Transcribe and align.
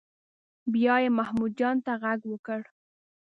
بیا 0.73 0.95
یې 1.03 1.09
محمود 1.19 1.51
جان 1.59 1.77
ته 1.85 1.91
غږ 2.03 2.21
وکړ. 2.27 2.61